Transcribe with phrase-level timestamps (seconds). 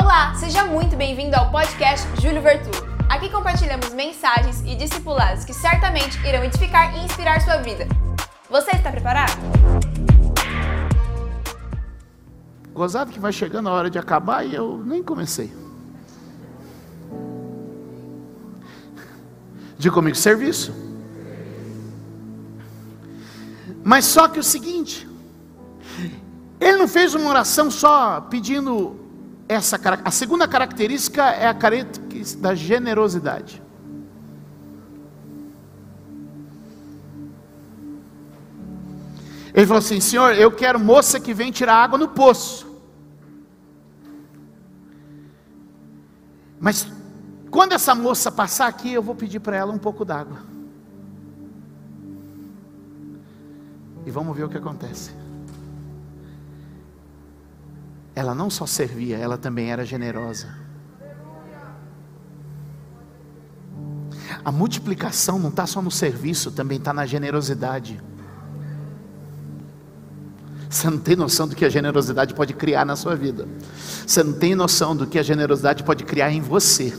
[0.00, 2.86] Olá, seja muito bem-vindo ao podcast Júlio Vertulo.
[3.08, 7.84] Aqui compartilhamos mensagens e discipulados que certamente irão edificar e inspirar sua vida.
[8.48, 9.32] Você está preparado?
[12.72, 15.52] Gozado que vai chegando a hora de acabar e eu nem comecei.
[19.76, 20.72] Diga comigo, serviço.
[23.82, 25.08] Mas só que o seguinte,
[26.60, 29.07] ele não fez uma oração só pedindo
[29.48, 33.62] essa a segunda característica é a característica da generosidade.
[39.54, 42.68] Ele falou assim: Senhor, eu quero moça que vem tirar água no poço.
[46.60, 46.86] Mas
[47.50, 50.38] quando essa moça passar aqui, eu vou pedir para ela um pouco d'água.
[54.04, 55.12] E vamos ver o que acontece.
[58.18, 60.48] Ela não só servia, ela também era generosa.
[64.44, 68.02] A multiplicação não está só no serviço, também está na generosidade.
[70.68, 73.46] Você não tem noção do que a generosidade pode criar na sua vida.
[74.04, 76.92] Você não tem noção do que a generosidade pode criar em você.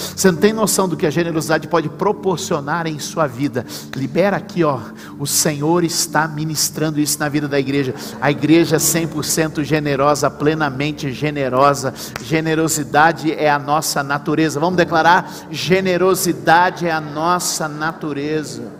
[0.00, 3.64] Você não tem noção do que a generosidade pode proporcionar em sua vida.
[3.94, 4.80] Libera aqui, ó.
[5.18, 7.94] O Senhor está ministrando isso na vida da igreja.
[8.20, 11.94] A igreja 100% generosa, plenamente generosa.
[12.22, 14.58] Generosidade é a nossa natureza.
[14.58, 18.72] Vamos declarar: generosidade é a nossa natureza.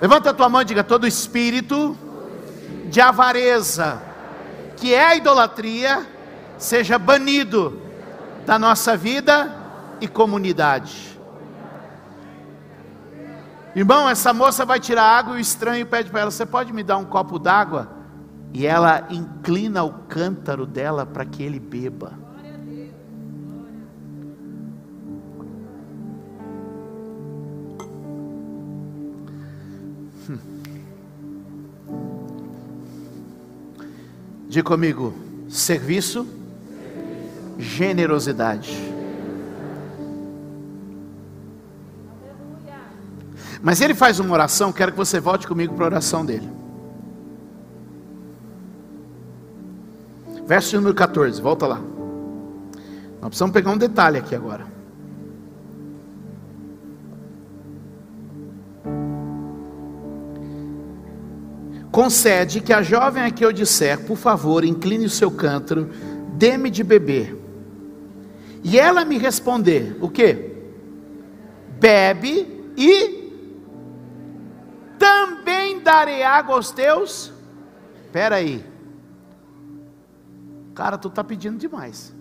[0.00, 1.96] Levanta a tua mão e diga: todo espírito
[2.90, 4.00] de avareza,
[4.76, 6.06] que é a idolatria,
[6.58, 7.87] seja banido
[8.48, 9.54] da nossa vida
[10.00, 11.20] e comunidade.
[13.76, 16.82] Irmão, essa moça vai tirar água e o estranho pede para ela: Você pode me
[16.82, 17.90] dar um copo d'água?
[18.54, 22.14] E ela inclina o cântaro dela para que ele beba.
[34.48, 35.12] Diga comigo:
[35.50, 36.26] serviço
[37.58, 38.76] generosidade.
[43.60, 46.48] Mas ele faz uma oração, quero que você volte comigo para a oração dele.
[50.46, 51.80] Verso número 14, volta lá.
[53.20, 54.64] Nós precisamos pegar um detalhe aqui agora.
[61.90, 65.90] Concede que a jovem a que eu disser, por favor, incline o seu cântaro,
[66.34, 67.47] dê-me de beber.
[68.62, 70.56] E ela me responder: o que?
[71.78, 73.18] Bebe e
[74.98, 77.32] também darei água aos teus.
[78.04, 78.64] Espera aí.
[80.74, 82.14] Cara, tu está pedindo demais.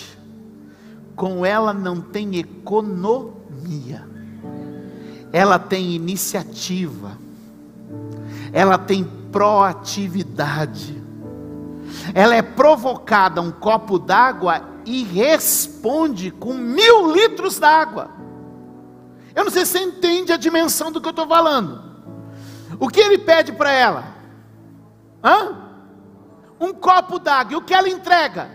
[1.15, 4.07] Com ela não tem economia,
[5.31, 7.17] ela tem iniciativa,
[8.51, 11.01] ela tem proatividade,
[12.13, 18.20] ela é provocada um copo d'água e responde com mil litros d'água.
[19.35, 21.81] Eu não sei se você entende a dimensão do que eu estou falando.
[22.79, 24.15] O que ele pede para ela?
[25.23, 25.57] Hã?
[26.59, 27.53] Um copo d'água.
[27.53, 28.49] E o que ela entrega?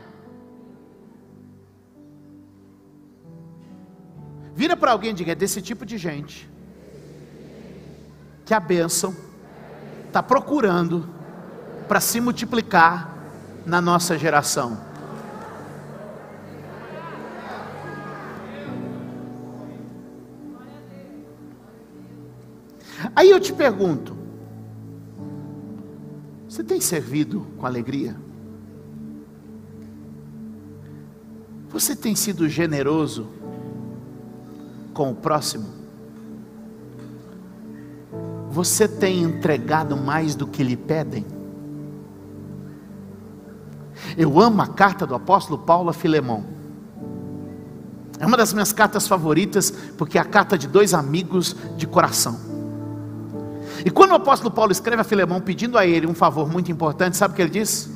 [4.54, 6.48] Vira para alguém e diga: é desse tipo de gente
[8.44, 9.14] que a bênção
[10.06, 11.08] está procurando
[11.88, 13.14] para se multiplicar
[13.66, 14.80] na nossa geração.
[23.16, 24.14] Aí eu te pergunto:
[26.46, 28.14] você tem servido com alegria?
[31.70, 33.26] Você tem sido generoso
[34.92, 35.66] com o próximo?
[38.50, 41.26] Você tem entregado mais do que lhe pedem?
[44.16, 46.44] Eu amo a carta do apóstolo Paulo a Filemão.
[48.18, 52.45] É uma das minhas cartas favoritas, porque é a carta de dois amigos de coração.
[53.86, 57.16] E quando o apóstolo Paulo escreve a Filemão pedindo a ele um favor muito importante,
[57.16, 57.88] sabe o que ele diz?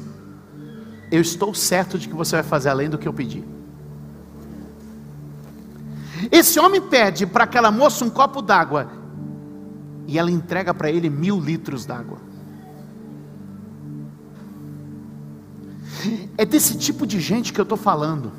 [1.11, 3.43] Eu estou certo de que você vai fazer além do que eu pedi.
[6.31, 8.89] Esse homem pede para aquela moça um copo d'água
[10.07, 12.19] e ela entrega para ele mil litros d'água.
[16.39, 18.31] É desse tipo de gente que eu estou falando.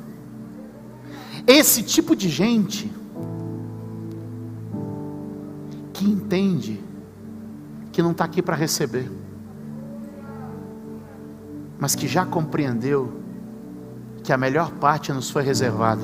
[1.46, 2.90] Esse tipo de gente
[5.92, 6.91] que entende
[7.92, 9.10] que não está aqui para receber,
[11.78, 13.20] mas que já compreendeu
[14.24, 16.02] que a melhor parte nos foi reservada.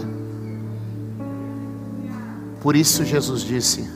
[2.60, 3.88] Por isso Jesus disse: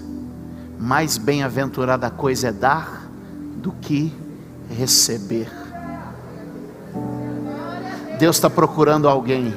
[0.78, 3.08] mais bem-aventurada coisa é dar
[3.56, 4.12] do que
[4.70, 5.48] receber.
[8.18, 9.54] Deus está procurando alguém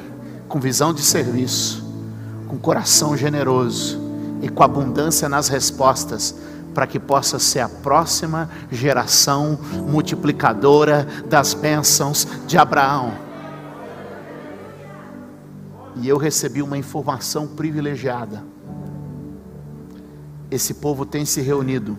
[0.48, 1.84] com visão de serviço,
[2.48, 4.00] com coração generoso
[4.42, 6.34] e com abundância nas respostas,
[6.76, 9.58] para que possa ser a próxima geração
[9.88, 13.14] multiplicadora das bênçãos de Abraão.
[15.96, 18.44] E eu recebi uma informação privilegiada
[20.50, 21.96] esse povo tem se reunido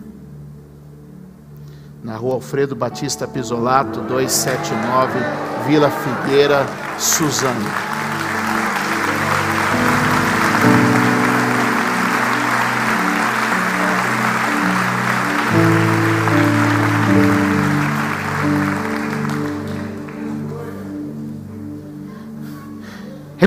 [2.02, 5.18] na rua Alfredo Batista Pisolato, 279,
[5.66, 6.64] Vila Figueira,
[6.98, 7.97] Suzano.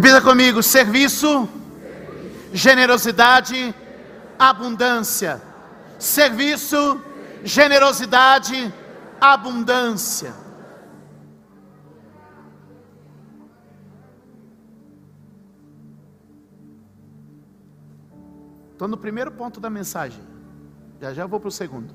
[0.02, 1.48] Repita comigo: serviço,
[2.52, 3.76] generosidade,
[4.40, 5.40] abundância.
[6.00, 7.00] Serviço,
[7.44, 8.74] generosidade,
[9.22, 10.34] abundância.
[18.72, 20.24] Estou no primeiro ponto da mensagem.
[21.00, 21.94] Já já vou para o segundo.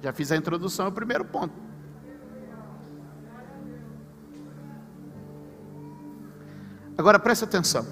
[0.00, 1.65] Já fiz a introdução, é o primeiro ponto.
[6.96, 7.86] Agora preste atenção.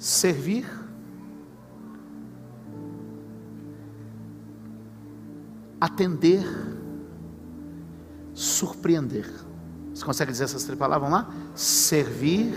[0.00, 0.66] servir,
[5.78, 6.42] atender,
[8.32, 9.30] surpreender.
[9.94, 11.10] Você consegue dizer essas três palavras?
[11.10, 11.34] Vamos lá?
[11.54, 12.54] Servir,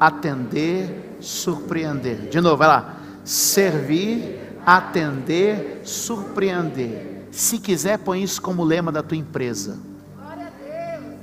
[0.00, 2.30] atender, surpreender.
[2.30, 3.00] De novo, vai lá.
[3.22, 7.28] Servir, atender, surpreender.
[7.30, 9.78] Se quiser, põe isso como lema da tua empresa.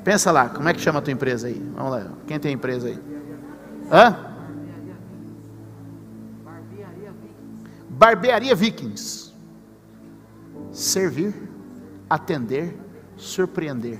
[0.06, 1.60] Pensa lá, como é que chama a tua empresa aí?
[1.76, 3.00] Vamos lá, quem tem empresa aí?
[3.92, 4.16] Hã?
[7.90, 9.34] Barbearia Vikings.
[10.72, 11.34] Servir,
[12.08, 12.80] atender,
[13.18, 14.00] surpreender.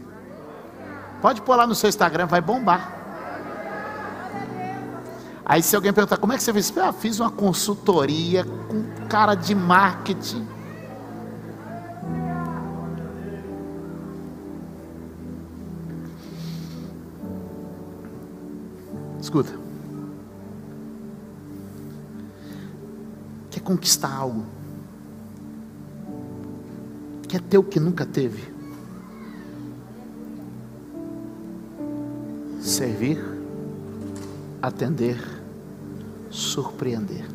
[1.24, 2.94] Pode pôr lá no seu Instagram, vai bombar.
[5.44, 6.78] Aí se alguém perguntar, como é que você fez?
[6.78, 10.48] Ah, fiz uma consultoria com cara de marketing.
[19.36, 19.66] Escuta.
[23.66, 24.46] conquistar algo,
[27.28, 28.54] quer ter o que nunca teve.
[32.62, 33.24] Servir,
[34.62, 35.20] atender,
[36.30, 37.26] surpreender.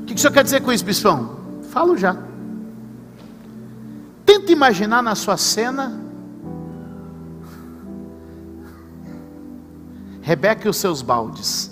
[0.00, 1.36] O que o senhor quer dizer com isso, bispão?
[1.70, 2.16] Falo já.
[4.24, 6.03] Tenta imaginar na sua cena
[10.24, 11.70] Rebeca e os seus baldes.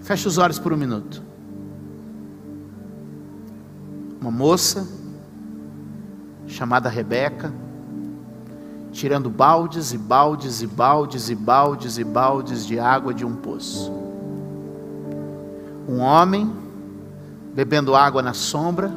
[0.00, 1.22] Feche os olhos por um minuto.
[4.20, 4.88] Uma moça
[6.48, 7.54] chamada Rebeca,
[8.90, 13.92] tirando baldes e baldes e baldes e baldes e baldes de água de um poço.
[15.88, 16.52] Um homem
[17.54, 18.92] bebendo água na sombra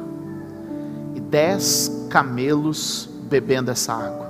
[1.14, 4.26] e dez camelos bebendo essa água.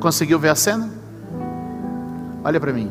[0.00, 0.97] Conseguiu ver a cena?
[2.48, 2.90] Olha para mim.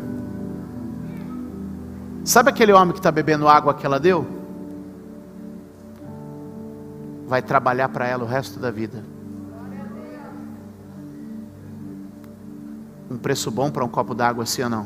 [2.24, 4.28] Sabe aquele homem que está bebendo água que ela deu?
[7.28, 9.04] Vai trabalhar para ela o resto da vida.
[13.10, 14.86] Um preço bom para um copo d'água, sim ou não?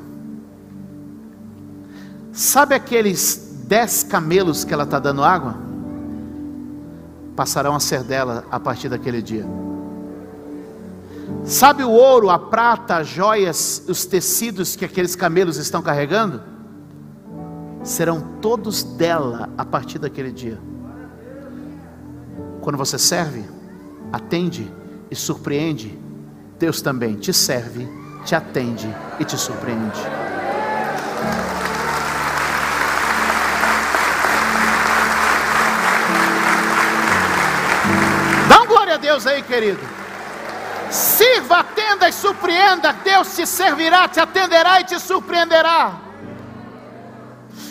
[2.31, 5.57] Sabe aqueles dez camelos que ela está dando água?
[7.35, 9.45] Passarão a ser dela a partir daquele dia.
[11.43, 16.41] Sabe o ouro, a prata, as joias, os tecidos que aqueles camelos estão carregando?
[17.83, 20.59] Serão todos dela a partir daquele dia.
[22.61, 23.43] Quando você serve,
[24.13, 24.71] atende
[25.09, 25.99] e surpreende,
[26.59, 27.89] Deus também te serve,
[28.23, 28.87] te atende
[29.19, 29.99] e te surpreende.
[38.47, 40.00] Dá glória a Deus aí, querido.
[40.91, 42.91] Sirva, atenda e surpreenda.
[42.91, 46.01] Deus te servirá, te atenderá e te surpreenderá.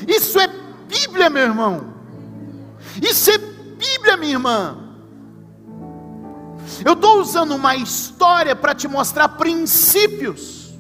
[0.09, 0.49] Isso é
[0.89, 1.95] Bíblia, meu irmão.
[3.01, 4.79] Isso é Bíblia, minha irmã.
[6.83, 10.73] Eu estou usando uma história para te mostrar princípios.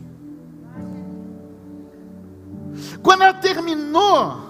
[3.02, 4.48] Quando ela terminou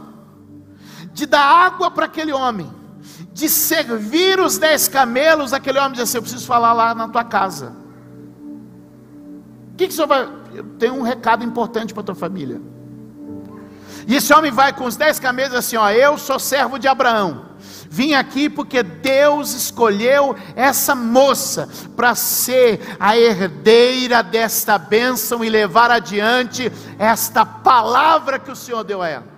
[1.12, 2.70] de dar água para aquele homem,
[3.32, 7.25] de servir os dez camelos, aquele homem disse assim: Eu preciso falar lá na tua
[7.25, 7.80] casa
[9.81, 10.29] que, que o senhor vai.
[10.55, 12.61] Eu tenho um recado importante para a tua família.
[14.07, 17.51] E esse homem vai com os dez camelos assim: ó, eu sou servo de Abraão.
[17.89, 25.91] Vim aqui porque Deus escolheu essa moça para ser a herdeira desta bênção e levar
[25.91, 29.30] adiante esta palavra que o Senhor deu a ela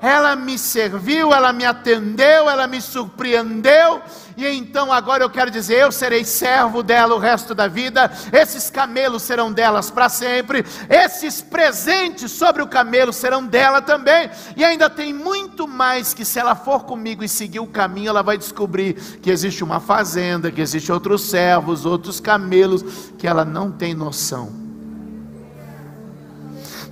[0.00, 4.02] ela me serviu, ela me atendeu, ela me surpreendeu,
[4.36, 8.68] e então agora eu quero dizer: eu serei servo dela o resto da vida, esses
[8.68, 14.90] camelos serão delas para sempre, esses presentes sobre o camelo serão dela também, e ainda
[14.90, 18.94] tem muito mais que se ela for comigo e seguir o caminho, ela vai descobrir
[19.22, 22.82] que existe uma fazenda, que existe outros servos, outros camelos,
[23.16, 24.65] que ela não tem noção.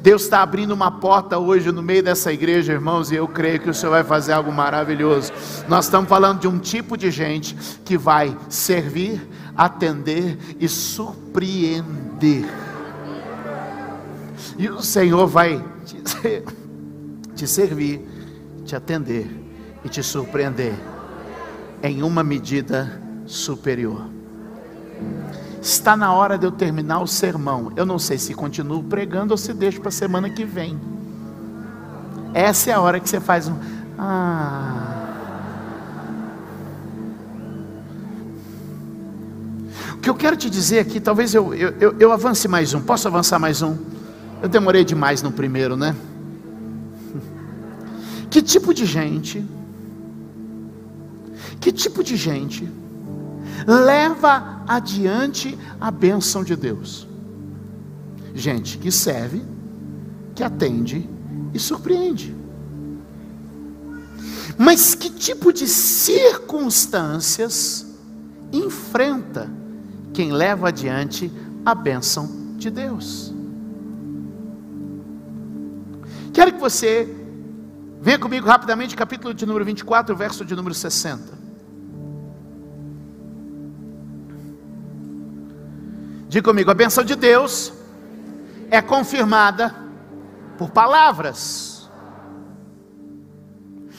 [0.04, 3.70] Deus está abrindo uma porta hoje no meio dessa igreja, irmãos, e eu creio que
[3.70, 5.32] o Senhor vai fazer algo maravilhoso.
[5.66, 7.56] Nós estamos falando de um tipo de gente
[7.86, 12.44] que vai servir, atender e surpreender.
[14.58, 16.02] E o Senhor vai te,
[17.34, 18.06] te servir,
[18.66, 19.26] te atender
[19.82, 20.74] e te surpreender
[21.82, 24.06] em uma medida superior.
[25.64, 27.72] Está na hora de eu terminar o sermão.
[27.74, 30.78] Eu não sei se continuo pregando ou se deixo para a semana que vem.
[32.34, 33.56] Essa é a hora que você faz um.
[33.98, 35.06] Ah.
[39.94, 42.82] O que eu quero te dizer aqui, talvez eu, eu, eu, eu avance mais um.
[42.82, 43.74] Posso avançar mais um?
[44.42, 45.96] Eu demorei demais no primeiro, né?
[48.28, 49.42] Que tipo de gente?
[51.58, 52.70] Que tipo de gente?
[53.66, 57.06] Leva adiante a bênção de Deus.
[58.34, 59.44] Gente que serve,
[60.34, 61.08] que atende
[61.52, 62.34] e surpreende.
[64.56, 67.86] Mas que tipo de circunstâncias
[68.52, 69.50] enfrenta
[70.12, 71.32] quem leva adiante
[71.64, 73.34] a bênção de Deus?
[76.32, 77.12] Quero que você
[78.00, 81.43] venha comigo rapidamente, capítulo de número 24, verso de número 60.
[86.34, 87.72] Diga comigo, a benção de Deus
[88.68, 89.72] é confirmada
[90.58, 91.88] por palavras.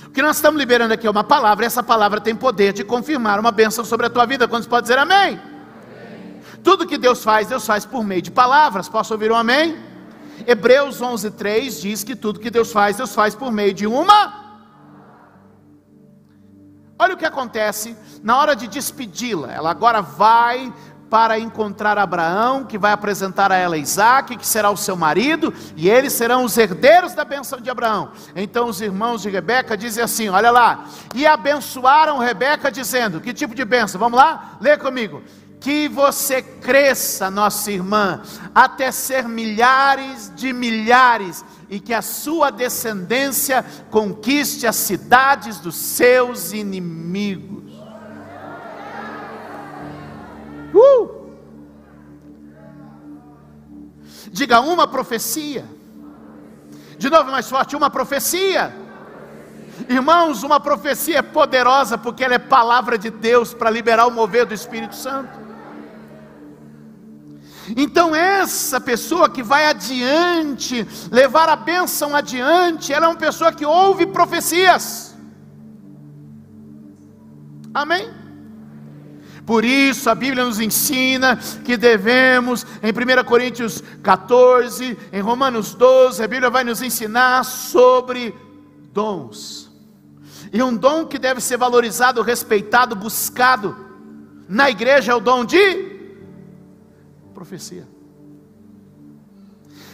[0.05, 2.83] O que nós estamos liberando aqui é uma palavra, e essa palavra tem poder de
[2.83, 4.49] confirmar uma benção sobre a tua vida.
[4.49, 5.39] Quantos pode dizer amém?
[5.39, 6.41] amém?
[6.61, 8.89] Tudo que Deus faz, Deus faz por meio de palavras.
[8.89, 9.77] Posso ouvir um amém?
[10.45, 14.45] Hebreus 11:3 diz que tudo que Deus faz, Deus faz por meio de uma
[16.97, 19.51] Olha o que acontece na hora de despedi-la.
[19.51, 20.73] Ela agora vai
[21.15, 25.89] para encontrar Abraão, que vai apresentar a ela Isaac, que será o seu marido, e
[25.89, 28.11] eles serão os herdeiros da benção de Abraão.
[28.35, 33.55] Então os irmãos de Rebeca dizem assim: olha lá, e abençoaram Rebeca, dizendo: que tipo
[33.55, 33.97] de benção?
[33.97, 34.57] Vamos lá?
[34.59, 35.23] Lê comigo.
[35.61, 38.21] Que você cresça, nossa irmã,
[38.53, 46.51] até ser milhares de milhares, e que a sua descendência conquiste as cidades dos seus
[46.51, 47.64] inimigos.
[50.75, 51.25] Uh!
[54.31, 55.65] Diga uma profecia.
[56.97, 58.75] De novo mais forte, uma profecia.
[59.87, 64.45] Irmãos, uma profecia é poderosa porque ela é palavra de Deus para liberar o mover
[64.45, 65.45] do Espírito Santo.
[67.75, 73.65] Então, essa pessoa que vai adiante, levar a bênção adiante, ela é uma pessoa que
[73.65, 75.15] ouve profecias.
[77.73, 78.24] Amém?
[79.45, 86.23] Por isso a Bíblia nos ensina que devemos, em 1 Coríntios 14, em Romanos 12,
[86.23, 88.33] a Bíblia vai nos ensinar sobre
[88.91, 89.71] dons.
[90.51, 93.75] E um dom que deve ser valorizado, respeitado, buscado
[94.49, 95.95] na igreja é o dom de
[97.33, 97.87] profecia.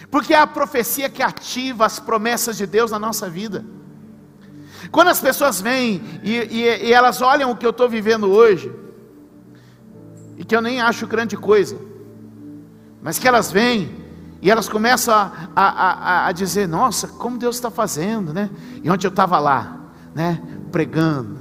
[0.10, 3.66] Porque é a profecia que ativa as promessas de Deus na nossa vida.
[4.92, 8.81] Quando as pessoas vêm e, e, e elas olham o que eu estou vivendo hoje,
[10.52, 11.78] que eu nem acho grande coisa,
[13.02, 13.90] mas que elas vêm
[14.42, 18.50] e elas começam a, a, a, a dizer: Nossa, como Deus está fazendo, né?
[18.84, 19.80] E onde eu estava lá,
[20.14, 20.42] né?
[20.70, 21.38] Pregando,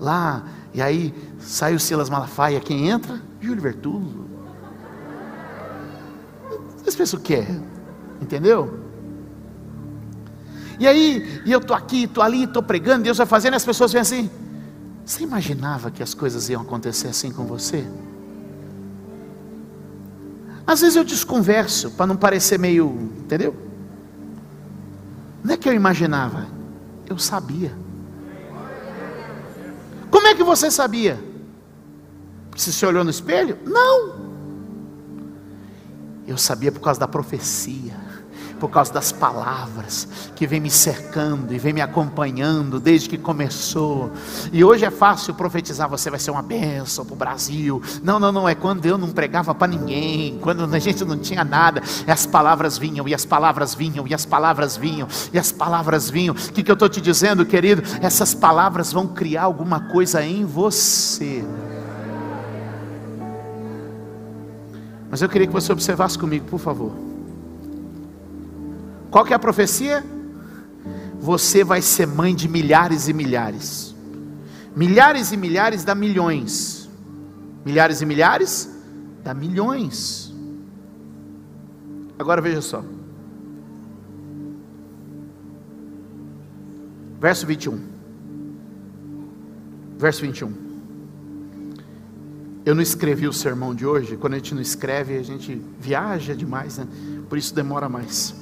[0.00, 0.42] lá,
[0.74, 3.22] e aí sai o Silas Malafaia, quem entra?
[3.40, 4.28] Júlio Vertulo.
[6.84, 7.62] As pessoas querem,
[8.20, 8.80] entendeu?
[10.80, 13.64] E aí, e eu estou aqui, estou ali, estou pregando, Deus vai fazendo, e as
[13.64, 14.28] pessoas vêm assim.
[15.04, 17.86] Você imaginava que as coisas iam acontecer assim com você?
[20.66, 23.56] Às vezes eu desconverso para não parecer meio, entendeu?
[25.42, 26.46] Não é que eu imaginava,
[27.08, 27.72] eu sabia.
[30.10, 31.18] Como é que você sabia?
[32.54, 33.58] Você se olhou no espelho?
[33.64, 34.30] Não.
[36.26, 38.09] Eu sabia por causa da profecia
[38.60, 44.10] por causa das palavras que vem me cercando e vem me acompanhando desde que começou.
[44.52, 47.82] E hoje é fácil profetizar: você vai ser uma bênção para o Brasil.
[48.02, 51.42] Não, não, não, é quando eu não pregava para ninguém, quando a gente não tinha
[51.42, 56.10] nada, as palavras vinham, e as palavras vinham, e as palavras vinham, e as palavras
[56.10, 56.34] vinham.
[56.34, 57.82] O que, que eu estou te dizendo, querido?
[58.02, 61.42] Essas palavras vão criar alguma coisa em você.
[65.10, 66.92] Mas eu queria que você observasse comigo, por favor.
[69.10, 70.04] Qual que é a profecia?
[71.18, 73.94] Você vai ser mãe de milhares e milhares.
[74.74, 76.88] Milhares e milhares dá milhões.
[77.64, 78.70] Milhares e milhares
[79.22, 80.32] dá milhões.
[82.18, 82.84] Agora veja só.
[87.20, 87.80] Verso 21.
[89.98, 90.52] Verso 21.
[92.64, 94.16] Eu não escrevi o sermão de hoje.
[94.16, 96.86] Quando a gente não escreve, a gente viaja demais, né?
[97.28, 98.34] Por isso demora mais.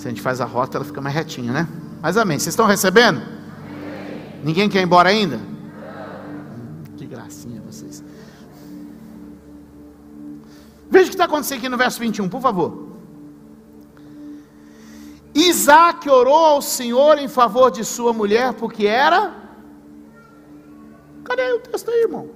[0.00, 1.68] Se a gente faz a rota, ela fica mais retinha, né?
[2.00, 2.38] Mas amém.
[2.38, 3.18] Vocês estão recebendo?
[3.18, 4.40] Amém.
[4.42, 5.36] Ninguém quer ir embora ainda?
[5.36, 6.96] Não.
[6.96, 8.02] Que gracinha vocês.
[10.90, 12.96] Veja o que está acontecendo aqui no verso 21, por favor.
[15.34, 19.34] Isaac orou ao Senhor em favor de sua mulher, porque era.
[21.24, 22.30] Cadê o texto aí, irmão?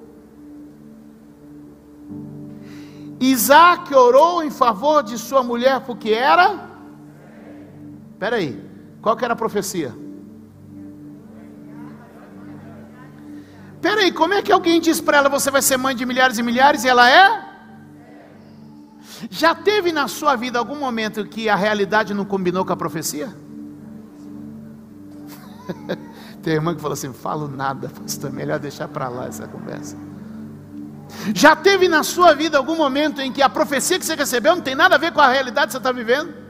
[3.19, 6.74] Isaac orou em favor de sua mulher, porque era
[8.15, 8.59] Espera aí,
[9.03, 9.95] qual que era a profecia?
[13.75, 16.39] Espera aí, como é que alguém diz para ela, você vai ser mãe de milhares
[16.39, 17.45] e milhares, e ela é?
[19.31, 23.29] Já teve na sua vida algum momento que a realidade não combinou com a profecia?
[26.43, 29.97] Tem irmã que falou assim: falo nada, pastor, melhor deixar para lá essa conversa.
[31.35, 34.63] Já teve na sua vida algum momento em que a profecia que você recebeu não
[34.63, 36.44] tem nada a ver com a realidade que você está vivendo?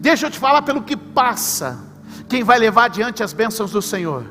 [0.00, 1.78] Deixa eu te falar pelo que passa.
[2.28, 4.24] Quem vai levar adiante as bênçãos do Senhor?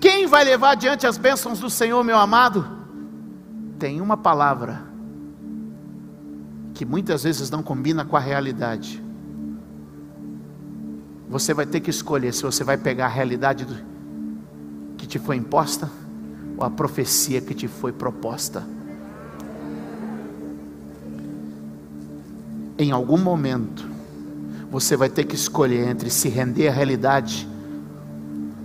[0.00, 2.66] Quem vai levar adiante as bênçãos do Senhor, meu amado?
[3.78, 4.82] Tem uma palavra
[6.74, 9.02] que muitas vezes não combina com a realidade.
[11.28, 13.76] Você vai ter que escolher se você vai pegar a realidade do,
[14.96, 15.90] que te foi imposta
[16.56, 18.66] ou a profecia que te foi proposta.
[22.78, 23.91] Em algum momento,
[24.72, 27.46] você vai ter que escolher entre se render à realidade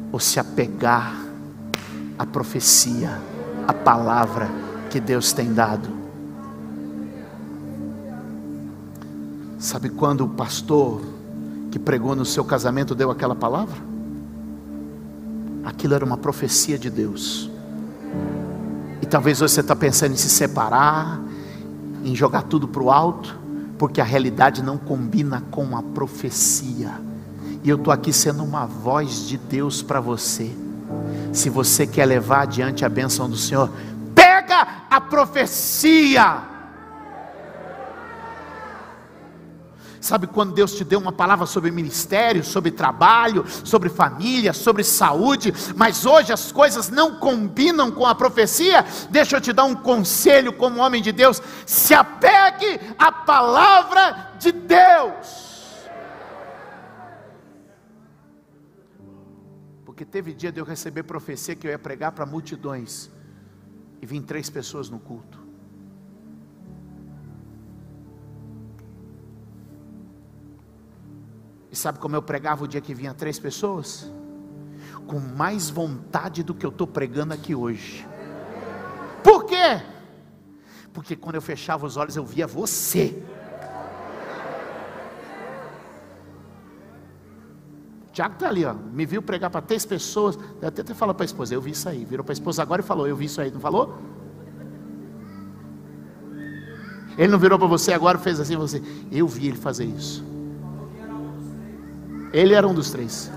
[0.10, 1.14] ou se apegar
[2.18, 3.20] à profecia,
[3.68, 4.50] à palavra
[4.90, 5.90] que Deus tem dado.
[9.60, 11.02] Sabe quando o pastor
[11.70, 13.78] que pregou no seu casamento deu aquela palavra?
[15.66, 17.52] Aquilo era uma profecia de Deus.
[19.02, 21.20] E talvez você está pensando em se separar,
[22.06, 23.47] em jogar tudo para o alto
[23.78, 26.92] porque a realidade não combina com a profecia.
[27.64, 30.52] E eu estou aqui sendo uma voz de Deus para você.
[31.34, 33.70] Se você quer levar adiante a bênção do Senhor,
[34.16, 36.57] pega a profecia.
[40.08, 45.54] Sabe quando Deus te deu uma palavra sobre ministério, sobre trabalho, sobre família, sobre saúde,
[45.76, 48.86] mas hoje as coisas não combinam com a profecia?
[49.10, 54.54] Deixa eu te dar um conselho como homem de Deus: se apegue à palavra de
[54.54, 55.90] Deus.
[59.84, 63.10] Porque teve dia de eu receber profecia que eu ia pregar para multidões,
[64.02, 65.47] e vim três pessoas no culto.
[71.88, 74.12] Sabe como eu pregava o dia que vinha três pessoas?
[75.08, 78.06] Com mais vontade do que eu estou pregando aqui hoje.
[79.24, 79.82] Por quê?
[80.92, 83.24] Porque quando eu fechava os olhos eu via você.
[88.12, 90.38] Tiago está ali, ó, me viu pregar para três pessoas.
[90.62, 92.04] Até, até falou para a esposa, eu vi isso aí.
[92.04, 93.98] Virou para a esposa agora e falou, eu vi isso aí, não falou?
[97.18, 100.37] Ele não virou para você agora e fez assim, você, eu vi ele fazer isso.
[102.38, 103.32] Ele era um dos três.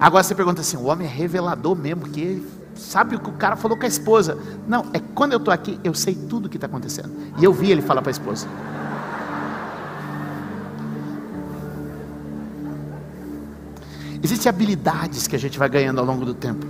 [0.00, 2.42] Agora você pergunta assim: o homem é revelador mesmo, porque
[2.74, 4.38] sabe o que o cara falou com a esposa.
[4.66, 7.10] Não, é quando eu estou aqui, eu sei tudo o que está acontecendo.
[7.38, 8.48] E eu vi ele falar para a esposa.
[14.22, 16.66] Existem habilidades que a gente vai ganhando ao longo do tempo.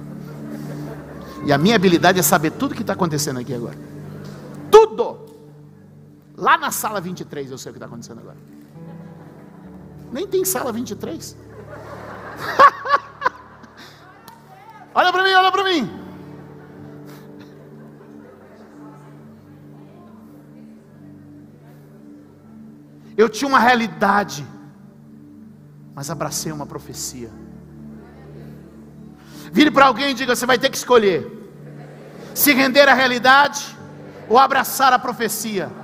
[1.47, 3.79] E a minha habilidade é saber tudo o que está acontecendo aqui agora.
[4.73, 5.21] Tudo!
[6.37, 8.52] Lá na sala 23 eu sei o que está acontecendo agora.
[10.13, 11.35] Nem tem sala 23.
[14.95, 16.03] olha para mim, olha para mim.
[23.17, 24.47] Eu tinha uma realidade,
[25.95, 27.31] mas abracei uma profecia.
[29.51, 31.41] Vire para alguém e diga: você vai ter que escolher
[32.35, 33.77] se render à realidade
[34.29, 35.82] ou abraçar a profecia.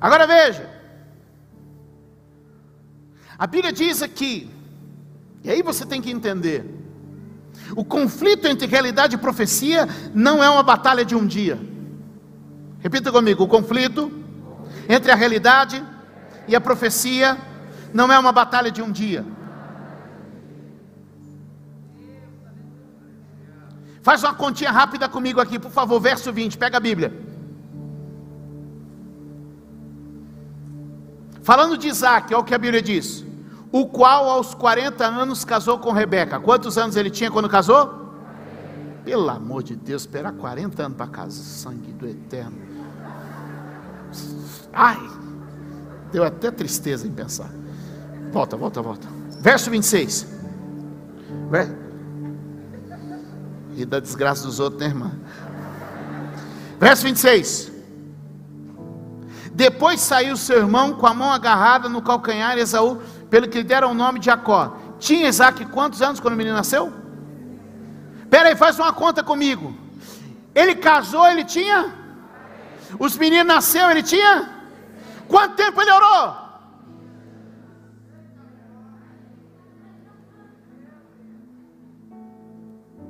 [0.00, 0.68] Agora veja.
[3.38, 4.50] A Bíblia diz aqui,
[5.44, 6.64] e aí você tem que entender:
[7.76, 11.58] o conflito entre realidade e profecia não é uma batalha de um dia.
[12.80, 14.10] Repita comigo: o conflito
[14.88, 15.82] entre a realidade
[16.48, 17.36] e a profecia
[17.92, 19.24] não é uma batalha de um dia.
[24.02, 27.29] Faz uma continha rápida comigo aqui, por favor, verso 20, pega a Bíblia.
[31.42, 33.24] Falando de Isaac, olha o que a Bíblia diz:
[33.72, 36.40] o qual aos 40 anos casou com Rebeca.
[36.40, 38.00] Quantos anos ele tinha quando casou?
[39.04, 42.58] Pelo amor de Deus, esperar 40 anos para casar, sangue do eterno.
[44.72, 45.00] Ai,
[46.12, 47.50] deu até tristeza em pensar.
[48.32, 49.08] Volta, volta, volta.
[49.40, 50.26] Verso 26.
[53.76, 55.12] E da desgraça dos outros, né, irmã?
[56.78, 57.69] Verso 26.
[59.52, 63.64] Depois saiu seu irmão com a mão agarrada no calcanhar de Esaú, pelo que lhe
[63.64, 64.76] deram o nome de Jacó.
[64.98, 66.92] Tinha Isaac quantos anos quando o menino nasceu?
[68.28, 69.74] Pera aí, faz uma conta comigo.
[70.54, 71.92] Ele casou, ele tinha?
[72.98, 74.48] Os meninos nasceu, ele tinha?
[75.26, 76.36] Quanto tempo ele orou?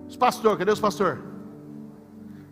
[0.08, 1.18] Os pastor, cadê os pastor?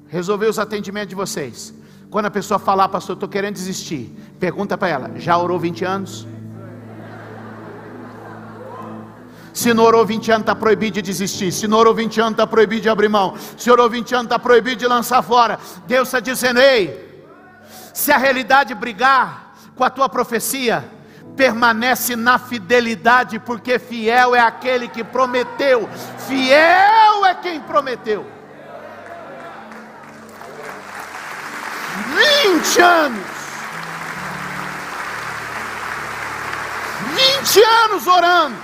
[0.07, 1.74] Resolveu os atendimentos de vocês.
[2.11, 6.27] Quando a pessoa falar, pastor, estou querendo desistir, pergunta para ela: já orou 20 anos?
[9.53, 11.51] Se não orou 20 anos, está proibido de desistir.
[11.51, 13.35] Se não orou 20 anos, está proibido de abrir mão.
[13.57, 15.59] Se orou 20 anos, está proibido de lançar fora.
[15.87, 17.27] Deus está dizendo: ei,
[17.92, 20.88] se a realidade brigar com a tua profecia,
[21.37, 25.88] permanece na fidelidade, porque fiel é aquele que prometeu,
[26.27, 28.38] fiel é quem prometeu.
[32.44, 33.26] 20 anos.
[37.14, 38.56] 20 anos orando.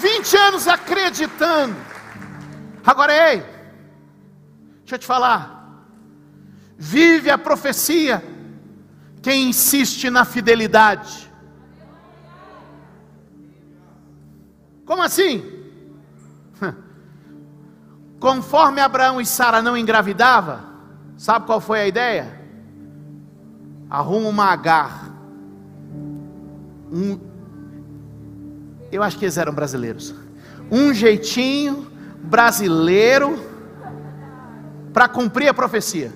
[0.00, 1.76] 20 anos acreditando.
[2.84, 3.40] Agora, ei,
[4.80, 5.60] deixa eu te falar.
[6.76, 8.22] Vive a profecia
[9.22, 11.30] quem insiste na fidelidade.
[14.86, 15.44] Como assim?
[18.18, 20.69] Conforme Abraão e Sara não engravidava,
[21.20, 22.40] Sabe qual foi a ideia?
[23.90, 25.10] Arruma uma agar.
[26.90, 27.20] Um,
[28.90, 30.14] eu acho que eles eram brasileiros.
[30.70, 33.38] Um jeitinho brasileiro
[34.94, 36.10] para cumprir a profecia.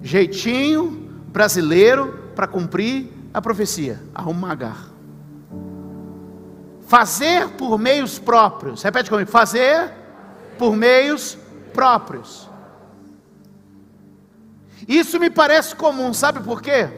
[0.00, 4.00] Jeitinho brasileiro para cumprir a profecia.
[4.14, 4.97] Arruma uma agar.
[6.88, 8.82] Fazer por meios próprios.
[8.82, 9.92] Repete comigo: fazer
[10.58, 11.36] por meios
[11.74, 12.48] próprios.
[14.88, 16.88] Isso me parece comum, sabe por quê?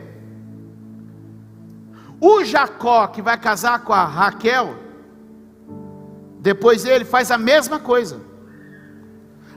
[2.21, 4.77] O Jacó que vai casar com a Raquel,
[6.39, 8.21] depois ele faz a mesma coisa.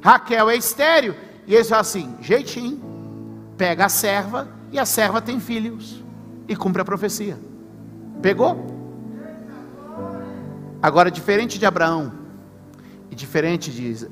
[0.02, 1.16] Raquel é estéreo,
[1.46, 2.82] e ele fala assim: jeitinho,
[3.56, 6.04] pega a serva, e a serva tem filhos,
[6.48, 7.38] e cumpre a profecia.
[8.20, 8.73] Pegou?
[10.84, 12.12] Agora, diferente de Abraão,
[13.10, 14.06] e diferente de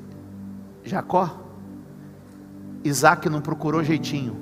[0.82, 1.38] Jacó,
[2.82, 4.38] Isaac não procurou jeitinho,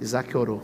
[0.00, 0.60] Isaac orou.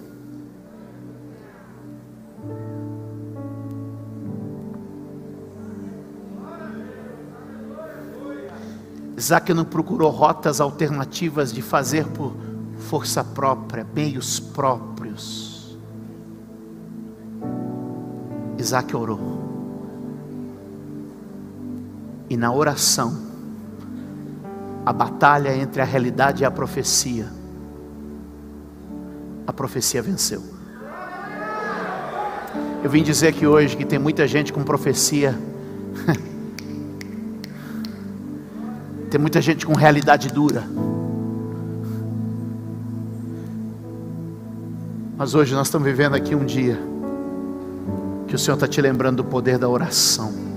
[9.17, 12.35] Isaac não procurou rotas alternativas de fazer por
[12.77, 15.79] força própria, meios próprios.
[18.59, 19.40] Isaac orou.
[22.31, 23.19] E na oração,
[24.87, 27.27] a batalha entre a realidade e a profecia,
[29.45, 30.41] a profecia venceu.
[32.85, 35.37] Eu vim dizer aqui hoje que tem muita gente com profecia,
[39.11, 40.63] tem muita gente com realidade dura.
[45.19, 46.79] Mas hoje nós estamos vivendo aqui um dia
[48.29, 50.50] que o Senhor está te lembrando do poder da oração.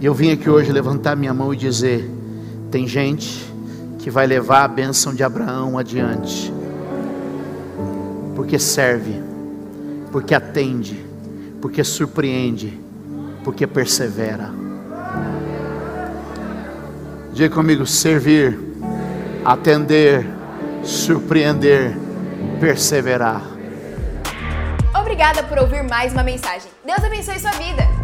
[0.00, 2.10] E eu vim aqui hoje levantar minha mão e dizer:
[2.70, 3.44] tem gente
[3.98, 6.50] que vai levar a bênção de Abraão adiante,
[8.34, 9.22] porque serve,
[10.10, 11.04] porque atende,
[11.60, 12.80] porque surpreende,
[13.44, 14.50] porque persevera.
[17.34, 18.58] Diga comigo: servir,
[19.44, 20.26] atender,
[20.82, 21.94] surpreender,
[22.58, 23.42] perseverar.
[24.98, 26.70] Obrigada por ouvir mais uma mensagem.
[26.86, 27.99] Deus abençoe sua vida.